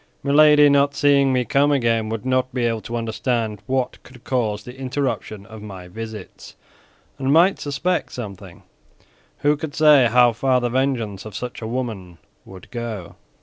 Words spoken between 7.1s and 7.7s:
and might